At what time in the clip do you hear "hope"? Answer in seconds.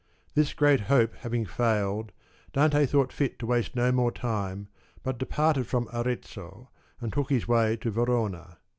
0.89-1.13